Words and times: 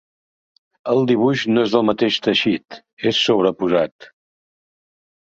El 0.93 1.01
dibuix 1.09 1.43
no 1.49 1.65
és 1.67 1.75
del 1.75 1.83
mateix 1.89 2.17
teixit: 2.27 2.77
és 3.11 3.19
sobreposat. 3.27 4.09